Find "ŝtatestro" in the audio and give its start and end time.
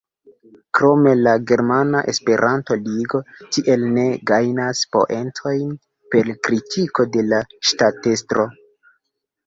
7.73-8.53